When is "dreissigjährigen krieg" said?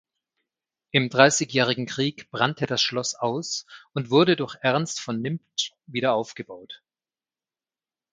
1.09-2.31